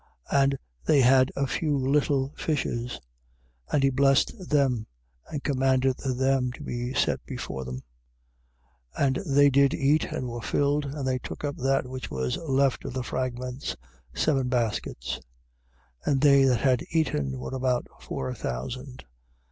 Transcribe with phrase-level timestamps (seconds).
[0.31, 0.41] 8:7.
[0.43, 2.99] And they had a few little fishes:
[3.71, 4.87] and he blessed them
[5.29, 7.83] and commanded them to be set before them.
[8.97, 9.05] 8:8.
[9.05, 12.83] And they did eat and were filled: and they took up that which was left
[12.83, 13.75] of the fragments,
[14.11, 15.19] seven baskets.
[16.07, 16.07] 8:9.
[16.11, 19.05] And they that had eaten were about four thousand.